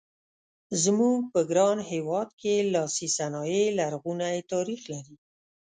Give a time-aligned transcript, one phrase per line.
[0.83, 5.15] زموږ په ګران هېواد کې لاسي صنایع لرغونی تاریخ لري.